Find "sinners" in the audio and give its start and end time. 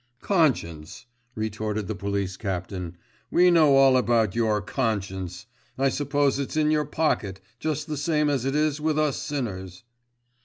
9.17-9.83